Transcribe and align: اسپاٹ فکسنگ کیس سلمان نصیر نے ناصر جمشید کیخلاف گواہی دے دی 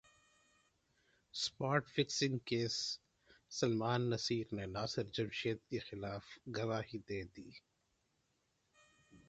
اسپاٹ 1.35 1.83
فکسنگ 1.89 2.37
کیس 2.45 2.75
سلمان 3.51 4.09
نصیر 4.09 4.45
نے 4.51 4.65
ناصر 4.67 5.03
جمشید 5.15 5.57
کیخلاف 5.69 6.25
گواہی 6.57 6.97
دے 7.09 7.21
دی 7.35 7.49